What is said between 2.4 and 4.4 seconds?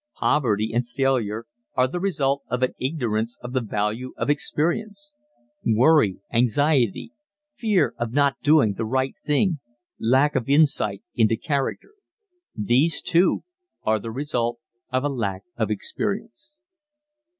of an ignorance of the value of